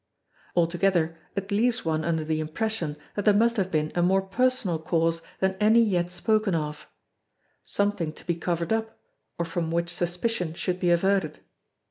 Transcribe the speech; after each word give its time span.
Altogether 0.55 1.15
it 1.35 1.51
leaves 1.51 1.85
one 1.85 2.03
under 2.03 2.25
the 2.25 2.39
impression 2.39 2.97
that 3.13 3.23
there 3.23 3.35
must 3.35 3.57
have 3.57 3.69
been 3.69 3.91
a 3.93 4.01
more 4.01 4.23
personal 4.23 4.79
cause 4.79 5.21
than 5.41 5.55
any 5.59 5.79
yet 5.79 6.09
spoken 6.09 6.55
of. 6.55 6.87
Something 7.61 8.11
to 8.13 8.25
be 8.25 8.33
covered 8.33 8.73
up, 8.73 8.99
or 9.37 9.45
from 9.45 9.69
which 9.69 9.93
suspicion 9.93 10.55
should 10.55 10.79
be 10.79 10.89
averted. 10.89 11.41